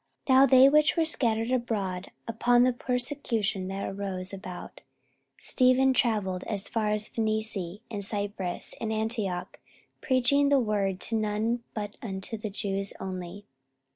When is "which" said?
0.67-0.97